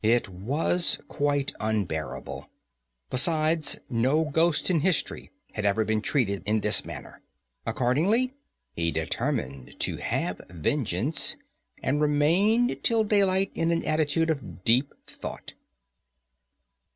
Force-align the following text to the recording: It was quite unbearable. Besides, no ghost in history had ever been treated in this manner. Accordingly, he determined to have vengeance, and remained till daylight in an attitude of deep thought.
It 0.03 0.29
was 0.29 0.97
quite 1.07 1.51
unbearable. 1.59 2.49
Besides, 3.11 3.77
no 3.87 4.25
ghost 4.25 4.71
in 4.71 4.79
history 4.79 5.29
had 5.53 5.63
ever 5.63 5.85
been 5.85 6.01
treated 6.01 6.41
in 6.47 6.61
this 6.61 6.83
manner. 6.83 7.21
Accordingly, 7.67 8.33
he 8.75 8.89
determined 8.89 9.79
to 9.81 9.97
have 9.97 10.41
vengeance, 10.49 11.35
and 11.83 12.01
remained 12.01 12.79
till 12.81 13.03
daylight 13.03 13.51
in 13.53 13.69
an 13.69 13.85
attitude 13.85 14.31
of 14.31 14.63
deep 14.63 14.91
thought. 15.05 15.53